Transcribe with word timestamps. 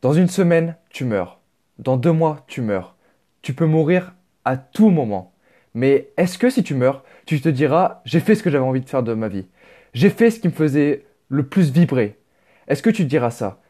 Dans 0.00 0.12
une 0.12 0.28
semaine, 0.28 0.76
tu 0.90 1.04
meurs. 1.04 1.40
Dans 1.80 1.96
deux 1.96 2.12
mois, 2.12 2.44
tu 2.46 2.60
meurs. 2.60 2.94
Tu 3.42 3.52
peux 3.52 3.66
mourir 3.66 4.14
à 4.44 4.56
tout 4.56 4.90
moment. 4.90 5.32
Mais 5.74 6.10
est-ce 6.16 6.38
que 6.38 6.50
si 6.50 6.62
tu 6.62 6.74
meurs, 6.74 7.02
tu 7.26 7.40
te 7.40 7.48
diras, 7.48 8.00
j'ai 8.04 8.20
fait 8.20 8.36
ce 8.36 8.44
que 8.44 8.50
j'avais 8.50 8.64
envie 8.64 8.80
de 8.80 8.88
faire 8.88 9.02
de 9.02 9.12
ma 9.12 9.26
vie. 9.26 9.46
J'ai 9.94 10.10
fait 10.10 10.30
ce 10.30 10.38
qui 10.38 10.46
me 10.46 10.52
faisait 10.52 11.04
le 11.28 11.48
plus 11.48 11.72
vibrer. 11.72 12.16
Est-ce 12.68 12.80
que 12.80 12.90
tu 12.90 13.02
te 13.02 13.08
diras 13.08 13.32
ça? 13.32 13.60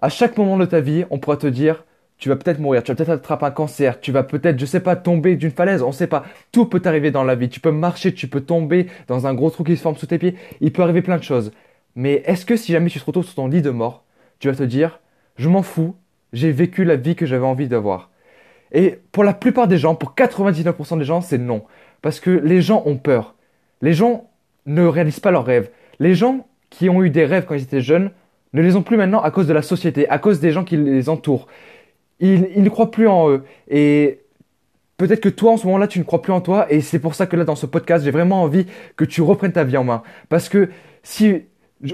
À 0.00 0.10
chaque 0.10 0.38
moment 0.38 0.56
de 0.58 0.64
ta 0.64 0.78
vie, 0.78 1.06
on 1.10 1.18
pourra 1.18 1.38
te 1.38 1.48
dire, 1.48 1.84
tu 2.18 2.28
vas 2.28 2.36
peut-être 2.36 2.60
mourir, 2.60 2.84
tu 2.84 2.92
vas 2.92 2.94
peut-être 2.94 3.10
attraper 3.10 3.46
un 3.46 3.50
cancer, 3.50 4.00
tu 4.00 4.12
vas 4.12 4.22
peut-être, 4.22 4.60
je 4.60 4.66
sais 4.66 4.78
pas, 4.78 4.94
tomber 4.94 5.34
d'une 5.34 5.50
falaise, 5.50 5.82
on 5.82 5.90
sait 5.90 6.06
pas. 6.06 6.24
Tout 6.52 6.66
peut 6.66 6.78
t'arriver 6.78 7.10
dans 7.10 7.24
la 7.24 7.34
vie. 7.34 7.48
Tu 7.48 7.58
peux 7.58 7.72
marcher, 7.72 8.14
tu 8.14 8.28
peux 8.28 8.42
tomber 8.42 8.86
dans 9.08 9.26
un 9.26 9.34
gros 9.34 9.50
trou 9.50 9.64
qui 9.64 9.76
se 9.76 9.82
forme 9.82 9.96
sous 9.96 10.06
tes 10.06 10.18
pieds. 10.18 10.36
Il 10.60 10.72
peut 10.72 10.82
arriver 10.82 11.02
plein 11.02 11.18
de 11.18 11.24
choses. 11.24 11.50
Mais 11.96 12.22
est-ce 12.26 12.46
que 12.46 12.54
si 12.54 12.70
jamais 12.70 12.90
tu 12.90 13.00
te 13.00 13.04
retrouves 13.04 13.24
sur 13.24 13.34
ton 13.34 13.48
lit 13.48 13.60
de 13.60 13.70
mort, 13.70 14.04
tu 14.38 14.48
vas 14.48 14.54
te 14.54 14.62
dire, 14.62 15.00
je 15.36 15.48
m'en 15.48 15.62
fous, 15.62 15.94
j'ai 16.32 16.52
vécu 16.52 16.84
la 16.84 16.96
vie 16.96 17.16
que 17.16 17.26
j'avais 17.26 17.46
envie 17.46 17.68
d'avoir. 17.68 18.10
Et 18.72 18.98
pour 19.12 19.24
la 19.24 19.32
plupart 19.32 19.68
des 19.68 19.78
gens, 19.78 19.94
pour 19.94 20.14
99% 20.14 20.98
des 20.98 21.04
gens, 21.04 21.20
c'est 21.20 21.38
non. 21.38 21.62
Parce 22.02 22.20
que 22.20 22.30
les 22.30 22.60
gens 22.60 22.82
ont 22.86 22.96
peur. 22.96 23.34
Les 23.82 23.92
gens 23.92 24.28
ne 24.66 24.84
réalisent 24.84 25.20
pas 25.20 25.30
leurs 25.30 25.44
rêves. 25.44 25.70
Les 26.00 26.14
gens 26.14 26.46
qui 26.70 26.88
ont 26.88 27.02
eu 27.02 27.10
des 27.10 27.24
rêves 27.24 27.44
quand 27.46 27.54
ils 27.54 27.62
étaient 27.62 27.80
jeunes 27.80 28.10
ne 28.52 28.62
les 28.62 28.76
ont 28.76 28.82
plus 28.82 28.96
maintenant 28.96 29.20
à 29.20 29.30
cause 29.30 29.46
de 29.46 29.52
la 29.52 29.62
société, 29.62 30.08
à 30.08 30.18
cause 30.18 30.40
des 30.40 30.50
gens 30.50 30.64
qui 30.64 30.76
les 30.76 31.08
entourent. 31.08 31.46
Ils, 32.20 32.48
ils 32.56 32.62
ne 32.62 32.68
croient 32.68 32.90
plus 32.90 33.08
en 33.08 33.30
eux. 33.30 33.44
Et 33.68 34.20
peut-être 34.96 35.20
que 35.20 35.28
toi, 35.28 35.52
en 35.52 35.56
ce 35.56 35.66
moment-là, 35.66 35.86
tu 35.86 35.98
ne 35.98 36.04
crois 36.04 36.22
plus 36.22 36.32
en 36.32 36.40
toi. 36.40 36.66
Et 36.70 36.80
c'est 36.80 36.98
pour 36.98 37.14
ça 37.14 37.26
que 37.26 37.36
là, 37.36 37.44
dans 37.44 37.56
ce 37.56 37.66
podcast, 37.66 38.04
j'ai 38.04 38.10
vraiment 38.10 38.42
envie 38.42 38.66
que 38.96 39.04
tu 39.04 39.22
reprennes 39.22 39.52
ta 39.52 39.64
vie 39.64 39.76
en 39.76 39.84
main. 39.84 40.02
Parce 40.28 40.48
que 40.48 40.70
si, 41.02 41.42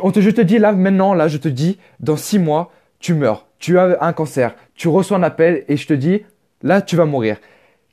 on 0.03 0.11
te, 0.13 0.21
je 0.21 0.31
te 0.31 0.41
dis 0.41 0.59
là, 0.59 0.73
maintenant, 0.73 1.15
là, 1.15 1.29
je 1.29 1.39
te 1.39 1.49
dis, 1.49 1.79
dans 1.99 2.17
six 2.17 2.39
mois, 2.39 2.73
tu 3.01 3.15
meurs, 3.15 3.49
tu 3.59 3.79
as 3.79 3.99
un 4.03 4.13
cancer, 4.13 4.55
tu 4.75 4.89
reçois 4.89 5.17
un 5.17 5.23
appel 5.23 5.65
et 5.69 5.77
je 5.77 5.87
te 5.87 5.95
dis, 5.95 6.23
là, 6.63 6.83
tu 6.83 6.97
vas 6.97 7.07
mourir. 7.07 7.39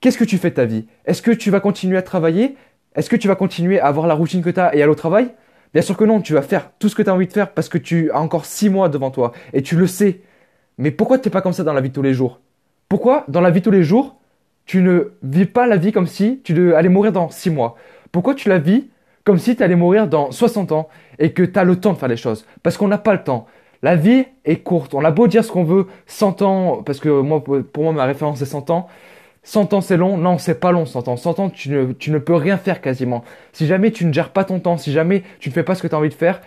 Qu'est-ce 0.02 0.18
que 0.18 0.24
tu 0.24 0.38
fais 0.38 0.52
de 0.52 0.56
ta 0.56 0.66
vie? 0.66 0.86
Est-ce 1.06 1.22
que 1.22 1.32
tu 1.32 1.50
vas 1.50 1.60
continuer 1.60 1.98
à 1.98 2.02
travailler? 2.02 2.56
Est-ce 2.96 3.10
que 3.10 3.16
tu 3.16 3.28
vas 3.28 3.36
continuer 3.36 3.80
à 3.80 3.88
avoir 3.88 4.06
la 4.06 4.14
routine 4.14 4.44
que 4.44 4.50
tu 4.50 4.60
as 4.60 4.76
et 4.76 4.82
aller 4.82 4.92
au 4.92 4.96
travail? 4.96 5.30
Bien 5.74 5.82
sûr 5.82 5.98
que 5.98 6.04
non, 6.04 6.22
tu 6.22 6.34
vas 6.34 6.42
faire 6.42 6.72
tout 6.78 6.90
ce 6.90 6.96
que 6.96 7.02
tu 7.02 7.10
as 7.10 7.14
envie 7.14 7.28
de 7.28 7.34
faire 7.34 7.52
parce 7.52 7.70
que 7.70 7.78
tu 7.78 8.12
as 8.12 8.20
encore 8.20 8.46
six 8.46 8.70
mois 8.70 8.90
devant 8.90 9.12
toi 9.12 9.32
et 9.54 9.62
tu 9.62 9.76
le 9.76 9.88
sais. 9.88 10.22
Mais 10.78 10.92
pourquoi 10.92 11.18
tu 11.18 11.28
n'es 11.28 11.32
pas 11.32 11.42
comme 11.42 11.54
ça 11.54 11.64
dans 11.64 11.74
la 11.74 11.82
vie 11.82 11.90
de 11.90 11.94
tous 11.94 12.02
les 12.02 12.14
jours? 12.14 12.40
Pourquoi 12.90 13.24
dans 13.28 13.42
la 13.42 13.50
vie 13.50 13.60
de 13.60 13.66
tous 13.66 13.72
les 13.72 13.84
jours, 13.84 14.18
tu 14.66 14.82
ne 14.82 15.14
vis 15.24 15.46
pas 15.46 15.68
la 15.68 15.78
vie 15.78 15.92
comme 15.92 16.08
si 16.08 16.42
tu 16.44 16.76
allais 16.76 16.90
mourir 16.90 17.12
dans 17.12 17.30
six 17.30 17.50
mois? 17.50 17.76
Pourquoi 18.12 18.36
tu 18.36 18.50
la 18.50 18.60
vis 18.60 18.90
comme 19.24 19.38
si 19.40 19.56
tu 19.56 19.64
allais 19.64 19.76
mourir 19.76 20.08
dans 20.08 20.32
60 20.32 20.72
ans 20.72 20.88
et 21.20 21.34
que 21.34 21.44
tu 21.44 21.58
as 21.58 21.64
le 21.64 21.78
temps 21.78 21.94
de 21.94 21.98
faire 21.98 22.10
les 22.10 22.18
choses? 22.18 22.46
Parce 22.64 22.78
qu'on 22.78 22.88
n'a 22.88 22.98
pas 22.98 23.14
le 23.14 23.24
temps. 23.24 23.48
La 23.84 23.96
vie 23.96 24.26
est 24.46 24.58
courte. 24.58 24.94
On 24.94 25.04
a 25.04 25.12
beau 25.12 25.28
dire 25.28 25.44
ce 25.44 25.52
qu'on 25.52 25.64
veut, 25.64 25.88
100 26.08 26.42
ans, 26.42 26.84
parce 26.84 27.00
que 27.00 27.10
moi, 27.10 27.44
pour 27.44 27.84
moi, 27.84 27.94
ma 27.94 28.06
référence 28.06 28.42
est 28.42 28.46
100 28.46 28.70
ans. 28.70 28.88
100 29.44 29.74
ans 29.74 29.80
c'est 29.80 29.96
long, 29.96 30.18
non 30.18 30.38
c'est 30.38 30.60
pas 30.60 30.74
long 30.74 30.86
100 30.86 31.08
ans. 31.08 31.16
100 31.16 31.40
ans 31.40 31.50
tu 31.50 31.70
ne, 31.70 31.94
tu 31.94 32.12
ne 32.12 32.18
peux 32.18 32.36
rien 32.36 32.58
faire 32.58 32.82
quasiment. 32.82 33.24
Si 33.54 33.66
jamais 33.66 33.92
tu 33.92 34.06
ne 34.06 34.12
gères 34.12 34.32
pas 34.32 34.44
ton 34.44 34.60
temps, 34.60 34.78
si 34.78 34.92
jamais 34.92 35.24
tu 35.40 35.48
ne 35.48 35.54
fais 35.54 35.64
pas 35.64 35.74
ce 35.74 35.82
que 35.82 35.88
tu 35.88 35.96
as 35.96 35.98
envie 35.98 36.10
de 36.10 36.14
faire, 36.14 36.42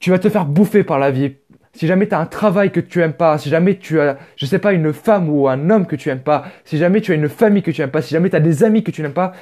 tu 0.00 0.10
vas 0.10 0.18
te 0.18 0.28
faire 0.28 0.44
bouffer 0.44 0.84
par 0.84 0.98
la 0.98 1.10
vie. 1.10 1.36
Si 1.72 1.86
jamais 1.86 2.06
tu 2.08 2.14
as 2.14 2.20
un 2.20 2.26
travail 2.26 2.72
que 2.72 2.80
tu 2.80 3.00
aimes 3.02 3.14
pas, 3.14 3.38
si 3.38 3.48
jamais 3.48 3.76
tu 3.76 4.00
as, 4.00 4.18
je 4.36 4.44
sais 4.44 4.58
pas, 4.58 4.74
une 4.74 4.92
femme 4.92 5.30
ou 5.30 5.48
un 5.48 5.70
homme 5.70 5.86
que 5.86 5.96
tu 5.96 6.10
aimes 6.10 6.20
pas, 6.20 6.44
si 6.64 6.76
jamais 6.76 7.00
tu 7.00 7.12
as 7.12 7.14
une 7.14 7.30
famille 7.30 7.62
que 7.62 7.70
tu 7.70 7.80
aimes 7.80 7.90
pas, 7.90 8.02
si 8.02 8.12
jamais 8.12 8.28
tu 8.28 8.36
as 8.36 8.40
des 8.40 8.64
amis 8.64 8.82
que 8.82 8.90
tu 8.90 9.00
n'aimes 9.00 9.12
pas, 9.12 9.32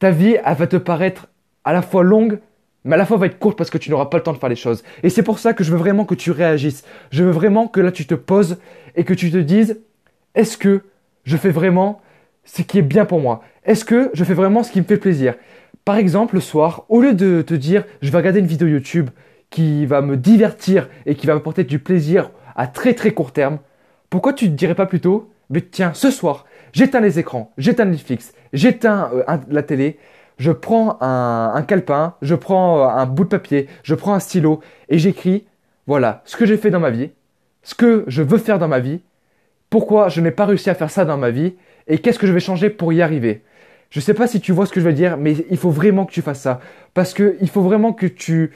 ta 0.00 0.10
vie, 0.10 0.36
elle 0.44 0.54
va 0.56 0.66
te 0.66 0.76
paraître 0.76 1.28
à 1.64 1.72
la 1.72 1.82
fois 1.82 2.02
longue 2.02 2.40
mais 2.84 2.96
la 2.96 3.04
fois 3.04 3.16
va 3.16 3.26
être 3.26 3.38
courte 3.38 3.58
parce 3.58 3.70
que 3.70 3.78
tu 3.78 3.90
n'auras 3.90 4.06
pas 4.06 4.16
le 4.16 4.22
temps 4.22 4.32
de 4.32 4.38
faire 4.38 4.48
les 4.48 4.56
choses. 4.56 4.82
Et 5.02 5.10
c'est 5.10 5.22
pour 5.22 5.38
ça 5.38 5.52
que 5.52 5.64
je 5.64 5.70
veux 5.70 5.78
vraiment 5.78 6.04
que 6.04 6.14
tu 6.14 6.30
réagisses. 6.30 6.84
Je 7.10 7.24
veux 7.24 7.30
vraiment 7.30 7.68
que 7.68 7.80
là 7.80 7.92
tu 7.92 8.06
te 8.06 8.14
poses 8.14 8.58
et 8.96 9.04
que 9.04 9.14
tu 9.14 9.30
te 9.30 9.36
dises, 9.36 9.80
est-ce 10.34 10.56
que 10.56 10.82
je 11.24 11.36
fais 11.36 11.50
vraiment 11.50 12.00
ce 12.44 12.62
qui 12.62 12.78
est 12.78 12.82
bien 12.82 13.04
pour 13.04 13.20
moi? 13.20 13.42
Est-ce 13.64 13.84
que 13.84 14.10
je 14.14 14.24
fais 14.24 14.34
vraiment 14.34 14.62
ce 14.62 14.72
qui 14.72 14.80
me 14.80 14.86
fait 14.86 14.96
plaisir? 14.96 15.34
Par 15.84 15.96
exemple, 15.96 16.34
le 16.34 16.40
soir, 16.40 16.84
au 16.88 17.00
lieu 17.00 17.14
de 17.14 17.42
te 17.42 17.54
dire, 17.54 17.84
je 18.02 18.10
vais 18.10 18.16
regarder 18.18 18.40
une 18.40 18.46
vidéo 18.46 18.68
YouTube 18.68 19.10
qui 19.50 19.86
va 19.86 20.00
me 20.00 20.16
divertir 20.16 20.88
et 21.06 21.14
qui 21.14 21.26
va 21.26 21.34
m'apporter 21.34 21.64
du 21.64 21.78
plaisir 21.78 22.30
à 22.56 22.66
très 22.66 22.94
très 22.94 23.12
court 23.12 23.32
terme, 23.32 23.58
pourquoi 24.08 24.32
tu 24.32 24.48
ne 24.48 24.54
dirais 24.54 24.74
pas 24.74 24.86
plutôt, 24.86 25.30
mais 25.50 25.60
tiens, 25.60 25.92
ce 25.94 26.10
soir, 26.10 26.46
j'éteins 26.72 27.00
les 27.00 27.18
écrans, 27.18 27.52
j'éteins 27.58 27.86
Netflix, 27.86 28.32
j'éteins 28.52 29.10
euh, 29.14 29.36
la 29.48 29.62
télé, 29.62 29.98
je 30.40 30.52
prends 30.52 30.96
un, 31.02 31.62
calepin, 31.68 32.14
je 32.22 32.34
prends 32.34 32.88
un 32.88 33.04
bout 33.04 33.24
de 33.24 33.28
papier, 33.28 33.68
je 33.82 33.94
prends 33.94 34.14
un 34.14 34.20
stylo 34.20 34.60
et 34.88 34.98
j'écris, 34.98 35.44
voilà, 35.86 36.22
ce 36.24 36.34
que 36.38 36.46
j'ai 36.46 36.56
fait 36.56 36.70
dans 36.70 36.80
ma 36.80 36.88
vie, 36.88 37.10
ce 37.62 37.74
que 37.74 38.04
je 38.06 38.22
veux 38.22 38.38
faire 38.38 38.58
dans 38.58 38.66
ma 38.66 38.78
vie, 38.78 39.02
pourquoi 39.68 40.08
je 40.08 40.22
n'ai 40.22 40.30
pas 40.30 40.46
réussi 40.46 40.70
à 40.70 40.74
faire 40.74 40.90
ça 40.90 41.04
dans 41.04 41.18
ma 41.18 41.28
vie 41.28 41.56
et 41.88 41.98
qu'est-ce 41.98 42.18
que 42.18 42.26
je 42.26 42.32
vais 42.32 42.40
changer 42.40 42.70
pour 42.70 42.90
y 42.94 43.02
arriver. 43.02 43.42
Je 43.90 43.98
ne 43.98 44.02
sais 44.02 44.14
pas 44.14 44.26
si 44.26 44.40
tu 44.40 44.52
vois 44.52 44.64
ce 44.64 44.72
que 44.72 44.80
je 44.80 44.86
veux 44.86 44.94
dire, 44.94 45.18
mais 45.18 45.34
il 45.50 45.58
faut 45.58 45.68
vraiment 45.68 46.06
que 46.06 46.12
tu 46.12 46.22
fasses 46.22 46.40
ça. 46.40 46.60
Parce 46.94 47.12
qu'il 47.12 47.50
faut 47.50 47.60
vraiment 47.60 47.92
que 47.92 48.06
tu, 48.06 48.52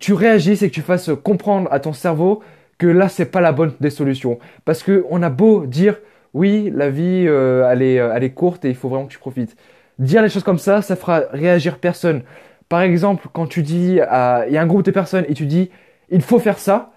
tu 0.00 0.12
réagisses 0.12 0.60
et 0.60 0.68
que 0.68 0.74
tu 0.74 0.82
fasses 0.82 1.10
comprendre 1.24 1.72
à 1.72 1.80
ton 1.80 1.94
cerveau 1.94 2.42
que 2.76 2.86
là, 2.86 3.08
c'est 3.08 3.30
pas 3.30 3.40
la 3.40 3.52
bonne 3.52 3.72
des 3.80 3.90
solutions. 3.90 4.38
Parce 4.66 4.82
qu'on 4.82 5.22
a 5.22 5.30
beau 5.30 5.64
dire, 5.64 6.00
oui, 6.34 6.70
la 6.74 6.90
vie, 6.90 7.24
euh, 7.26 7.66
elle, 7.70 7.80
est, 7.80 7.94
elle 7.94 8.24
est 8.24 8.32
courte 8.32 8.66
et 8.66 8.68
il 8.68 8.74
faut 8.74 8.90
vraiment 8.90 9.06
que 9.06 9.12
tu 9.12 9.18
profites. 9.18 9.56
Dire 9.98 10.22
les 10.22 10.28
choses 10.28 10.44
comme 10.44 10.58
ça, 10.58 10.82
ça 10.82 10.96
fera 10.96 11.22
réagir 11.32 11.78
personne. 11.78 12.22
Par 12.68 12.82
exemple, 12.82 13.28
quand 13.32 13.46
tu 13.46 13.62
dis, 13.62 13.92
il 13.92 14.52
y 14.52 14.56
a 14.56 14.60
un 14.60 14.66
groupe 14.66 14.84
de 14.84 14.90
personnes 14.90 15.24
et 15.28 15.34
tu 15.34 15.46
dis, 15.46 15.70
il 16.10 16.22
faut 16.22 16.38
faire 16.38 16.58
ça, 16.58 16.92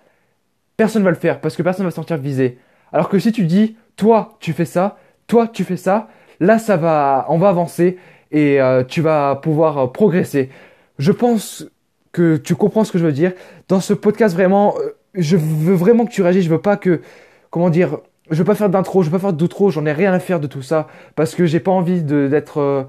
personne 0.77 1.03
va 1.03 1.09
le 1.09 1.15
faire 1.15 1.39
parce 1.41 1.55
que 1.55 1.63
personne 1.63 1.85
va 1.85 1.91
se 1.91 1.95
sentir 1.95 2.17
visé. 2.17 2.59
Alors 2.91 3.09
que 3.09 3.19
si 3.19 3.31
tu 3.31 3.45
dis, 3.45 3.75
toi, 3.95 4.37
tu 4.39 4.53
fais 4.53 4.65
ça, 4.65 4.97
toi, 5.27 5.47
tu 5.47 5.63
fais 5.63 5.77
ça, 5.77 6.09
là, 6.39 6.59
ça 6.59 6.77
va, 6.77 7.25
on 7.29 7.37
va 7.37 7.49
avancer 7.49 7.97
et 8.31 8.61
euh, 8.61 8.83
tu 8.83 9.01
vas 9.01 9.35
pouvoir 9.35 9.77
euh, 9.77 9.87
progresser. 9.87 10.49
Je 10.97 11.11
pense 11.11 11.65
que 12.11 12.37
tu 12.37 12.55
comprends 12.55 12.83
ce 12.83 12.91
que 12.91 12.97
je 12.97 13.05
veux 13.05 13.11
dire. 13.11 13.33
Dans 13.67 13.79
ce 13.79 13.93
podcast, 13.93 14.35
vraiment, 14.35 14.75
euh, 14.79 14.97
je 15.15 15.37
veux 15.37 15.73
vraiment 15.73 16.05
que 16.05 16.11
tu 16.11 16.21
réagisses. 16.21 16.45
Je 16.45 16.49
veux 16.49 16.61
pas 16.61 16.77
que, 16.77 17.01
comment 17.49 17.69
dire, 17.69 17.99
je 18.31 18.37
veux 18.37 18.45
pas 18.45 18.55
faire 18.55 18.69
d'intro, 18.69 19.03
je 19.03 19.09
veux 19.09 19.17
pas 19.17 19.19
faire 19.19 19.33
d'outro, 19.33 19.69
j'en 19.69 19.85
ai 19.85 19.91
rien 19.91 20.13
à 20.13 20.19
faire 20.19 20.39
de 20.39 20.47
tout 20.47 20.61
ça 20.61 20.87
parce 21.15 21.35
que 21.35 21.45
j'ai 21.45 21.59
pas 21.59 21.71
envie 21.71 22.01
d'être 22.01 22.59
euh, 22.59 22.83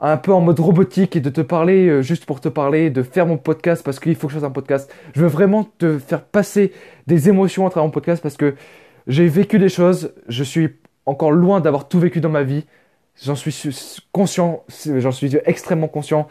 un 0.00 0.16
peu 0.16 0.32
en 0.32 0.40
mode 0.40 0.58
robotique 0.58 1.14
et 1.14 1.20
de 1.20 1.30
te 1.30 1.40
parler 1.40 1.88
euh, 1.88 2.02
juste 2.02 2.26
pour 2.26 2.40
te 2.40 2.48
parler, 2.48 2.90
de 2.90 3.02
faire 3.02 3.26
mon 3.26 3.36
podcast 3.36 3.84
parce 3.84 4.00
qu'il 4.00 4.16
faut 4.16 4.26
que 4.26 4.32
je 4.32 4.38
fasse 4.38 4.48
un 4.48 4.52
podcast. 4.52 4.92
Je 5.14 5.20
veux 5.20 5.28
vraiment 5.28 5.64
te 5.78 5.98
faire 5.98 6.22
passer 6.22 6.72
des 7.06 7.28
émotions 7.28 7.66
à 7.66 7.70
travers 7.70 7.86
mon 7.86 7.92
podcast 7.92 8.20
parce 8.22 8.36
que 8.36 8.56
j'ai 9.06 9.28
vécu 9.28 9.58
des 9.58 9.68
choses, 9.68 10.12
je 10.28 10.42
suis 10.42 10.76
encore 11.06 11.30
loin 11.30 11.60
d'avoir 11.60 11.88
tout 11.88 12.00
vécu 12.00 12.20
dans 12.20 12.28
ma 12.28 12.42
vie. 12.42 12.64
J'en 13.22 13.36
suis 13.36 13.52
conscient, 14.12 14.64
j'en 14.86 15.12
suis 15.12 15.36
extrêmement 15.44 15.88
conscient. 15.88 16.26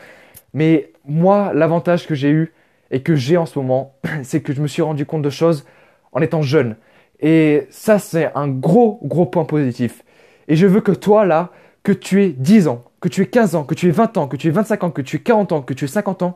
Mais 0.54 0.92
moi, 1.06 1.52
l'avantage 1.54 2.08
que 2.08 2.16
j'ai 2.16 2.30
eu 2.30 2.54
et 2.92 3.02
que 3.04 3.16
j'ai 3.16 3.38
en 3.38 3.46
ce 3.46 3.58
moment, 3.60 3.94
c'est 4.24 4.42
que 4.42 4.54
je 4.54 4.62
me 4.62 4.68
suis 4.68 4.82
rendu 4.82 5.06
compte 5.06 5.22
de 5.22 5.30
choses 5.30 5.66
en 6.12 6.22
étant 6.22 6.42
jeune. 6.42 6.76
Et 7.20 7.68
ça, 7.70 8.00
c'est 8.00 8.32
un 8.36 8.48
gros, 8.48 9.00
gros 9.04 9.26
point 9.26 9.46
positif. 9.46 10.04
Et 10.48 10.56
je 10.56 10.68
veux 10.68 10.82
que 10.82 10.92
toi, 10.92 11.26
là, 11.26 11.52
que 11.84 11.92
tu 11.92 12.24
aies 12.24 12.30
10 12.30 12.68
ans, 12.68 12.84
que 13.02 13.10
tu 13.10 13.22
aies 13.22 13.28
15 13.28 13.56
ans, 13.56 13.64
que 13.64 13.74
tu 13.74 13.88
aies 13.88 13.92
20 13.92 14.18
ans, 14.18 14.28
que 14.28 14.38
tu 14.38 14.48
aies 14.48 14.52
25 14.52 14.84
ans, 14.84 14.92
que 14.92 15.02
tu 15.02 15.18
aies 15.18 15.22
40 15.22 15.52
ans, 15.52 15.62
que 15.62 15.74
tu 15.74 15.86
aies 15.86 15.90
50 15.90 16.22
ans, 16.24 16.34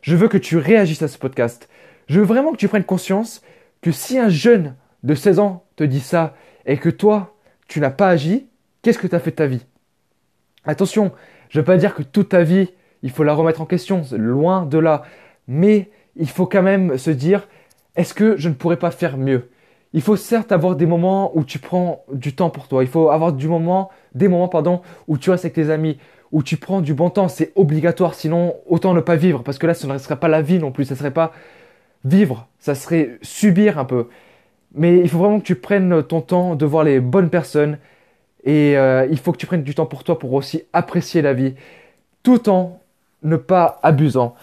je 0.00 0.16
veux 0.16 0.28
que 0.28 0.38
tu 0.38 0.56
réagisses 0.56 1.02
à 1.02 1.08
ce 1.08 1.18
podcast. 1.18 1.68
Je 2.08 2.20
veux 2.20 2.26
vraiment 2.26 2.52
que 2.52 2.56
tu 2.56 2.68
prennes 2.68 2.84
conscience 2.84 3.42
que 3.80 3.92
si 3.92 4.18
un 4.18 4.28
jeune 4.28 4.74
de 5.02 5.14
16 5.14 5.38
ans 5.38 5.64
te 5.76 5.84
dit 5.84 6.00
ça 6.00 6.34
et 6.66 6.76
que 6.76 6.88
toi, 6.88 7.34
tu 7.68 7.80
n'as 7.80 7.90
pas 7.90 8.08
agi, 8.08 8.46
qu'est-ce 8.82 8.98
que 8.98 9.06
tu 9.06 9.14
as 9.14 9.20
fait 9.20 9.30
de 9.30 9.36
ta 9.36 9.46
vie? 9.46 9.64
Attention, 10.64 11.12
je 11.48 11.58
ne 11.58 11.62
veux 11.62 11.66
pas 11.66 11.76
dire 11.76 11.94
que 11.94 12.02
toute 12.02 12.30
ta 12.30 12.42
vie, 12.42 12.68
il 13.02 13.10
faut 13.10 13.24
la 13.24 13.34
remettre 13.34 13.60
en 13.60 13.66
question, 13.66 14.02
loin 14.12 14.66
de 14.66 14.78
là. 14.78 15.02
Mais 15.48 15.90
il 16.16 16.28
faut 16.28 16.46
quand 16.46 16.62
même 16.62 16.98
se 16.98 17.10
dire, 17.10 17.48
est-ce 17.96 18.14
que 18.14 18.36
je 18.36 18.48
ne 18.48 18.54
pourrais 18.54 18.78
pas 18.78 18.90
faire 18.90 19.16
mieux? 19.16 19.50
Il 19.92 20.00
faut 20.00 20.16
certes 20.16 20.52
avoir 20.52 20.76
des 20.76 20.86
moments 20.86 21.36
où 21.36 21.44
tu 21.44 21.58
prends 21.58 22.04
du 22.12 22.34
temps 22.34 22.50
pour 22.50 22.68
toi. 22.68 22.82
Il 22.82 22.88
faut 22.88 23.10
avoir 23.10 23.32
du 23.32 23.48
moment, 23.48 23.90
des 24.14 24.28
moments 24.28 24.48
pardon, 24.48 24.80
où 25.06 25.18
tu 25.18 25.30
restes 25.30 25.44
avec 25.44 25.54
tes 25.54 25.70
amis, 25.70 25.98
où 26.30 26.42
tu 26.42 26.56
prends 26.56 26.80
du 26.80 26.94
bon 26.94 27.10
temps. 27.10 27.28
C'est 27.28 27.52
obligatoire. 27.56 28.14
Sinon, 28.14 28.54
autant 28.66 28.94
ne 28.94 29.00
pas 29.00 29.16
vivre. 29.16 29.42
Parce 29.42 29.58
que 29.58 29.66
là, 29.66 29.74
ce 29.74 29.86
ne 29.86 29.98
serait 29.98 30.16
pas 30.18 30.28
la 30.28 30.40
vie 30.40 30.58
non 30.58 30.72
plus. 30.72 30.86
Ça 30.86 30.94
ne 30.94 30.98
serait 30.98 31.10
pas 31.10 31.32
vivre. 32.04 32.48
Ça 32.58 32.74
serait 32.74 33.18
subir 33.20 33.78
un 33.78 33.84
peu. 33.84 34.08
Mais 34.74 34.98
il 34.98 35.08
faut 35.08 35.18
vraiment 35.18 35.40
que 35.40 35.44
tu 35.44 35.56
prennes 35.56 36.02
ton 36.02 36.22
temps 36.22 36.54
de 36.54 36.64
voir 36.64 36.84
les 36.84 37.00
bonnes 37.00 37.28
personnes. 37.28 37.78
Et 38.44 38.76
euh, 38.78 39.06
il 39.10 39.18
faut 39.18 39.32
que 39.32 39.36
tu 39.36 39.46
prennes 39.46 39.62
du 39.62 39.74
temps 39.74 39.86
pour 39.86 40.04
toi 40.04 40.18
pour 40.18 40.32
aussi 40.32 40.62
apprécier 40.72 41.20
la 41.20 41.34
vie. 41.34 41.54
Tout 42.22 42.48
en 42.48 42.80
ne 43.22 43.36
pas 43.36 43.78
abusant. 43.82 44.34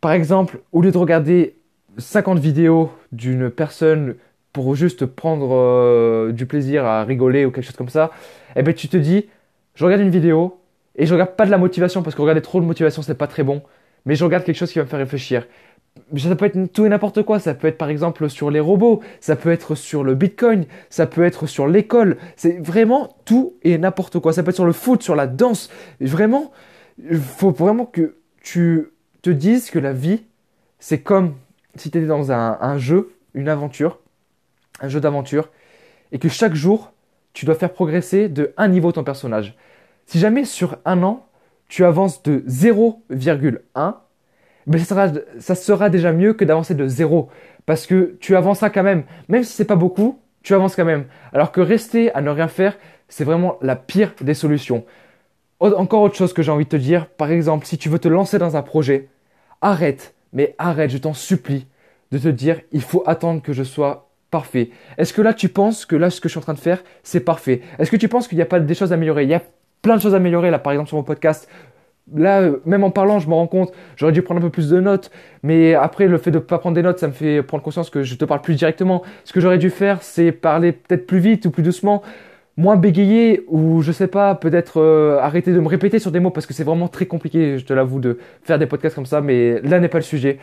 Par 0.00 0.12
exemple, 0.12 0.60
au 0.72 0.80
lieu 0.80 0.90
de 0.90 0.98
regarder 0.98 1.56
50 1.98 2.38
vidéos 2.38 2.90
d'une 3.12 3.50
personne 3.50 4.16
pour 4.54 4.74
juste 4.74 5.04
prendre 5.04 5.50
euh, 5.52 6.32
du 6.32 6.46
plaisir 6.46 6.86
à 6.86 7.04
rigoler 7.04 7.44
ou 7.44 7.50
quelque 7.50 7.64
chose 7.64 7.76
comme 7.76 7.90
ça, 7.90 8.10
eh 8.56 8.62
ben 8.62 8.72
tu 8.72 8.88
te 8.88 8.96
dis, 8.96 9.26
je 9.74 9.84
regarde 9.84 10.00
une 10.00 10.10
vidéo 10.10 10.58
et 10.96 11.04
je 11.04 11.12
regarde 11.12 11.32
pas 11.32 11.44
de 11.44 11.50
la 11.50 11.58
motivation 11.58 12.02
parce 12.02 12.16
que 12.16 12.22
regarder 12.22 12.40
trop 12.40 12.60
de 12.60 12.64
motivation 12.64 13.02
c'est 13.02 13.18
pas 13.18 13.26
très 13.26 13.42
bon, 13.42 13.62
mais 14.06 14.14
je 14.14 14.24
regarde 14.24 14.44
quelque 14.44 14.56
chose 14.56 14.72
qui 14.72 14.78
va 14.78 14.84
me 14.84 14.88
faire 14.88 15.00
réfléchir. 15.00 15.46
ça 16.16 16.36
peut 16.36 16.46
être 16.46 16.72
tout 16.72 16.86
et 16.86 16.88
n'importe 16.88 17.22
quoi. 17.22 17.38
Ça 17.40 17.52
peut 17.52 17.68
être 17.68 17.78
par 17.78 17.88
exemple 17.88 18.30
sur 18.30 18.50
les 18.50 18.60
robots, 18.60 19.00
ça 19.20 19.36
peut 19.36 19.50
être 19.50 19.74
sur 19.74 20.04
le 20.04 20.14
bitcoin, 20.14 20.66
ça 20.88 21.06
peut 21.06 21.24
être 21.24 21.46
sur 21.46 21.66
l'école. 21.66 22.16
C'est 22.36 22.58
vraiment 22.64 23.16
tout 23.24 23.54
et 23.62 23.76
n'importe 23.76 24.20
quoi. 24.20 24.32
Ça 24.32 24.42
peut 24.42 24.50
être 24.50 24.56
sur 24.56 24.66
le 24.66 24.72
foot, 24.72 25.02
sur 25.02 25.16
la 25.16 25.26
danse. 25.26 25.70
Vraiment, 26.00 26.52
il 26.98 27.18
faut 27.18 27.50
vraiment 27.50 27.86
que 27.86 28.16
tu 28.40 28.90
te 29.22 29.30
dises 29.30 29.70
que 29.70 29.78
la 29.78 29.92
vie, 29.92 30.22
c'est 30.78 31.00
comme 31.00 31.34
si 31.76 31.90
tu 31.90 31.98
étais 31.98 32.06
dans 32.06 32.30
un, 32.30 32.78
jeu, 32.78 33.14
une 33.32 33.48
aventure, 33.48 33.98
un 34.80 34.88
jeu 34.88 35.00
d'aventure, 35.00 35.50
et 36.12 36.18
que 36.18 36.28
chaque 36.28 36.54
jour, 36.54 36.92
tu 37.32 37.46
dois 37.46 37.54
faire 37.54 37.72
progresser 37.72 38.28
de 38.28 38.52
un 38.56 38.68
niveau 38.68 38.92
ton 38.92 39.04
personnage. 39.04 39.56
Si 40.06 40.18
jamais 40.18 40.44
sur 40.44 40.76
un 40.84 41.02
an, 41.02 41.26
tu 41.68 41.84
avances 41.84 42.22
de 42.22 42.44
0,1, 42.48 43.94
ben 44.66 44.78
ça, 44.78 44.84
sera, 44.84 45.08
ça 45.38 45.54
sera 45.54 45.90
déjà 45.90 46.12
mieux 46.12 46.34
que 46.34 46.44
d'avancer 46.44 46.74
de 46.74 46.86
0. 46.86 47.28
Parce 47.66 47.86
que 47.86 48.16
tu 48.20 48.36
avanceras 48.36 48.70
quand 48.70 48.82
même. 48.82 49.04
Même 49.28 49.44
si 49.44 49.52
c'est 49.52 49.64
pas 49.64 49.76
beaucoup, 49.76 50.20
tu 50.42 50.54
avances 50.54 50.76
quand 50.76 50.84
même. 50.84 51.06
Alors 51.32 51.52
que 51.52 51.60
rester 51.60 52.14
à 52.14 52.20
ne 52.20 52.30
rien 52.30 52.48
faire, 52.48 52.76
c'est 53.08 53.24
vraiment 53.24 53.58
la 53.60 53.76
pire 53.76 54.14
des 54.20 54.34
solutions. 54.34 54.84
Encore 55.60 56.02
autre 56.02 56.16
chose 56.16 56.32
que 56.32 56.42
j'ai 56.42 56.52
envie 56.52 56.64
de 56.64 56.70
te 56.70 56.76
dire, 56.76 57.06
par 57.06 57.30
exemple, 57.30 57.66
si 57.66 57.78
tu 57.78 57.88
veux 57.88 57.98
te 57.98 58.08
lancer 58.08 58.38
dans 58.38 58.56
un 58.56 58.62
projet, 58.62 59.08
arrête, 59.60 60.14
mais 60.32 60.54
arrête, 60.58 60.90
je 60.90 60.98
t'en 60.98 61.14
supplie, 61.14 61.66
de 62.10 62.18
te 62.18 62.28
dire, 62.28 62.60
il 62.72 62.82
faut 62.82 63.02
attendre 63.06 63.40
que 63.40 63.52
je 63.52 63.62
sois 63.62 64.10
parfait. 64.34 64.70
Est-ce 64.98 65.12
que 65.12 65.22
là, 65.22 65.32
tu 65.32 65.48
penses 65.48 65.86
que 65.86 65.94
là, 65.94 66.10
ce 66.10 66.20
que 66.20 66.28
je 66.28 66.32
suis 66.32 66.38
en 66.40 66.42
train 66.42 66.54
de 66.54 66.58
faire, 66.58 66.82
c'est 67.04 67.20
parfait? 67.20 67.60
Est-ce 67.78 67.88
que 67.88 67.96
tu 67.96 68.08
penses 68.08 68.26
qu'il 68.26 68.34
n'y 68.34 68.42
a 68.42 68.46
pas 68.46 68.58
des 68.58 68.74
choses 68.74 68.90
à 68.90 68.96
améliorer? 68.96 69.22
Il 69.22 69.30
y 69.30 69.34
a 69.34 69.42
plein 69.80 69.94
de 69.94 70.02
choses 70.02 70.12
à 70.12 70.16
améliorer, 70.16 70.50
là, 70.50 70.58
par 70.58 70.72
exemple, 70.72 70.88
sur 70.88 70.96
mon 70.96 71.04
podcast. 71.04 71.48
Là, 72.12 72.50
même 72.64 72.82
en 72.82 72.90
parlant, 72.90 73.20
je 73.20 73.28
me 73.28 73.34
rends 73.34 73.46
compte, 73.46 73.72
j'aurais 73.94 74.10
dû 74.10 74.22
prendre 74.22 74.40
un 74.40 74.42
peu 74.42 74.50
plus 74.50 74.70
de 74.70 74.80
notes, 74.80 75.12
mais 75.44 75.74
après, 75.74 76.08
le 76.08 76.18
fait 76.18 76.32
de 76.32 76.38
ne 76.38 76.42
pas 76.42 76.58
prendre 76.58 76.74
des 76.74 76.82
notes, 76.82 76.98
ça 76.98 77.06
me 77.06 77.12
fait 77.12 77.44
prendre 77.44 77.62
conscience 77.62 77.90
que 77.90 78.02
je 78.02 78.16
te 78.16 78.24
parle 78.24 78.40
plus 78.40 78.56
directement. 78.56 79.04
Ce 79.22 79.32
que 79.32 79.40
j'aurais 79.40 79.58
dû 79.58 79.70
faire, 79.70 80.02
c'est 80.02 80.32
parler 80.32 80.72
peut-être 80.72 81.06
plus 81.06 81.20
vite 81.20 81.46
ou 81.46 81.52
plus 81.52 81.62
doucement 81.62 82.02
moins 82.56 82.76
bégayer 82.76 83.44
ou 83.46 83.82
je 83.82 83.92
sais 83.92 84.08
pas, 84.08 84.34
peut-être 84.34 84.80
euh, 84.80 85.18
arrêter 85.18 85.52
de 85.52 85.60
me 85.60 85.68
répéter 85.68 86.00
sur 86.00 86.10
des 86.10 86.20
mots 86.20 86.30
parce 86.30 86.46
que 86.46 86.54
c'est 86.54 86.64
vraiment 86.64 86.88
très 86.88 87.06
compliqué, 87.06 87.58
je 87.58 87.64
te 87.64 87.72
l'avoue, 87.72 88.00
de 88.00 88.18
faire 88.42 88.58
des 88.58 88.66
podcasts 88.66 88.94
comme 88.94 89.06
ça, 89.06 89.20
mais 89.20 89.60
là 89.62 89.80
n'est 89.80 89.88
pas 89.88 89.98
le 89.98 90.04
sujet. 90.04 90.38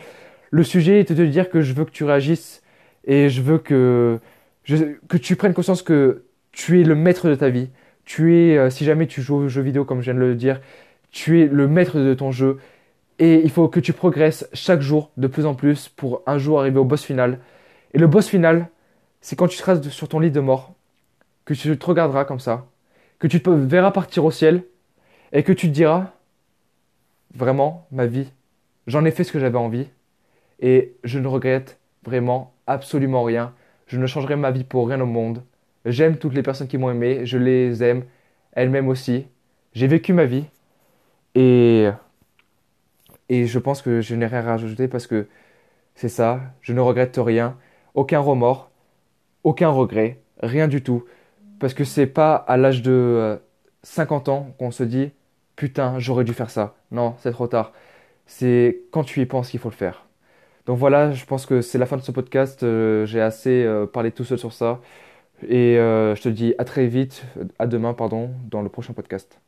Le 0.50 0.62
sujet 0.62 1.00
est 1.00 1.10
de 1.10 1.14
te 1.14 1.22
dire 1.22 1.48
que 1.48 1.62
je 1.62 1.72
veux 1.72 1.84
que 1.84 1.90
tu 1.90 2.04
réagisses 2.04 2.62
et 3.04 3.28
je 3.28 3.42
veux 3.42 3.58
que, 3.58 4.18
que 4.66 5.16
tu 5.16 5.36
prennes 5.36 5.54
conscience 5.54 5.82
que 5.82 6.24
tu 6.52 6.80
es 6.80 6.84
le 6.84 6.94
maître 6.94 7.28
de 7.28 7.34
ta 7.34 7.48
vie. 7.48 7.70
Tu 8.04 8.36
es, 8.36 8.58
euh, 8.58 8.70
si 8.70 8.84
jamais 8.84 9.06
tu 9.06 9.22
joues 9.22 9.36
aux 9.36 9.48
jeux 9.48 9.62
vidéo 9.62 9.84
comme 9.84 10.00
je 10.00 10.04
viens 10.04 10.14
de 10.14 10.18
le 10.18 10.34
dire, 10.34 10.60
tu 11.10 11.40
es 11.40 11.46
le 11.46 11.68
maître 11.68 11.98
de 11.98 12.14
ton 12.14 12.32
jeu 12.32 12.58
et 13.18 13.40
il 13.42 13.50
faut 13.50 13.68
que 13.68 13.80
tu 13.80 13.92
progresses 13.92 14.48
chaque 14.52 14.80
jour 14.80 15.10
de 15.16 15.26
plus 15.26 15.46
en 15.46 15.54
plus 15.54 15.88
pour 15.88 16.22
un 16.26 16.38
jour 16.38 16.60
arriver 16.60 16.78
au 16.78 16.84
boss 16.84 17.02
final. 17.02 17.38
Et 17.94 17.98
le 17.98 18.06
boss 18.06 18.28
final, 18.28 18.68
c'est 19.20 19.36
quand 19.36 19.48
tu 19.48 19.56
seras 19.56 19.80
sur 19.82 20.08
ton 20.08 20.18
lit 20.18 20.30
de 20.30 20.40
mort 20.40 20.74
que 21.44 21.54
tu 21.54 21.76
te 21.76 21.86
regarderas 21.86 22.24
comme 22.24 22.40
ça, 22.40 22.66
que 23.18 23.26
tu 23.26 23.42
te 23.42 23.50
verras 23.50 23.90
partir 23.92 24.24
au 24.24 24.30
ciel 24.30 24.64
et 25.32 25.42
que 25.42 25.52
tu 25.52 25.68
te 25.68 25.72
diras 25.72 26.12
vraiment 27.34 27.86
ma 27.92 28.06
vie, 28.06 28.30
j'en 28.86 29.04
ai 29.04 29.10
fait 29.10 29.24
ce 29.24 29.32
que 29.32 29.38
j'avais 29.38 29.58
envie 29.58 29.88
et 30.60 30.94
je 31.04 31.18
ne 31.18 31.28
regrette 31.28 31.78
vraiment 32.04 32.51
absolument 32.66 33.22
rien. 33.24 33.54
Je 33.86 33.98
ne 33.98 34.06
changerai 34.06 34.36
ma 34.36 34.50
vie 34.50 34.64
pour 34.64 34.88
rien 34.88 35.00
au 35.00 35.06
monde. 35.06 35.42
J'aime 35.84 36.16
toutes 36.16 36.34
les 36.34 36.42
personnes 36.42 36.68
qui 36.68 36.78
m'ont 36.78 36.90
aimé, 36.90 37.26
je 37.26 37.38
les 37.38 37.82
aime, 37.82 38.04
elles 38.52 38.70
m'aiment 38.70 38.88
aussi. 38.88 39.26
J'ai 39.74 39.86
vécu 39.86 40.12
ma 40.12 40.24
vie 40.26 40.44
et 41.34 41.88
et 43.28 43.46
je 43.46 43.58
pense 43.58 43.82
que 43.82 44.00
je 44.00 44.14
n'ai 44.14 44.26
rien 44.26 44.40
à 44.40 44.52
rajouter 44.52 44.88
parce 44.88 45.06
que 45.06 45.26
c'est 45.94 46.08
ça, 46.08 46.40
je 46.60 46.72
ne 46.72 46.80
regrette 46.80 47.16
rien, 47.18 47.56
aucun 47.94 48.20
remords, 48.20 48.70
aucun 49.44 49.70
regret, 49.70 50.20
rien 50.42 50.68
du 50.68 50.82
tout. 50.82 51.04
Parce 51.60 51.74
que 51.74 51.84
c'est 51.84 52.06
pas 52.06 52.34
à 52.36 52.56
l'âge 52.56 52.82
de 52.82 53.40
50 53.84 54.28
euh, 54.28 54.32
ans 54.32 54.54
qu'on 54.58 54.70
se 54.70 54.84
dit 54.84 55.12
putain, 55.56 55.98
j'aurais 55.98 56.24
dû 56.24 56.34
faire 56.34 56.50
ça. 56.50 56.74
Non, 56.90 57.14
c'est 57.18 57.32
trop 57.32 57.46
tard. 57.46 57.72
C'est 58.26 58.82
quand 58.90 59.04
tu 59.04 59.20
y 59.20 59.26
penses 59.26 59.50
qu'il 59.50 59.60
faut 59.60 59.70
le 59.70 59.74
faire. 59.74 60.06
Donc 60.66 60.78
voilà, 60.78 61.12
je 61.12 61.24
pense 61.24 61.46
que 61.46 61.60
c'est 61.60 61.78
la 61.78 61.86
fin 61.86 61.96
de 61.96 62.02
ce 62.02 62.12
podcast. 62.12 62.62
Euh, 62.62 63.04
j'ai 63.06 63.20
assez 63.20 63.64
euh, 63.64 63.86
parlé 63.86 64.12
tout 64.12 64.24
seul 64.24 64.38
sur 64.38 64.52
ça. 64.52 64.80
Et 65.48 65.74
je 65.76 66.22
te 66.22 66.28
dis 66.28 66.54
à 66.58 66.64
très 66.64 66.86
vite, 66.86 67.24
à 67.58 67.66
demain, 67.66 67.94
pardon, 67.94 68.30
dans 68.48 68.62
le 68.62 68.68
prochain 68.68 68.92
podcast. 68.92 69.40